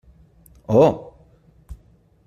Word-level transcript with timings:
Oh. 0.67 1.13